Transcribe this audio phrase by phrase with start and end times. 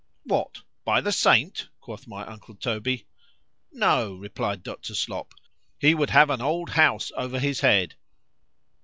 [0.23, 1.69] —What, by the saint?
[1.79, 3.05] quoth my uncle Toby.
[3.71, 4.95] No, replied Dr.
[4.95, 5.31] Slop,
[5.77, 7.93] he would have an old house over his head.